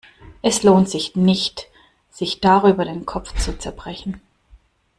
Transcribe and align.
Es 0.41 0.63
lohnt 0.63 0.89
sich 0.89 1.15
nicht, 1.15 1.67
sich 2.09 2.39
darüber 2.41 2.85
den 2.85 3.05
Kopf 3.05 3.35
zu 3.39 3.55
zerbrechen. 3.59 4.19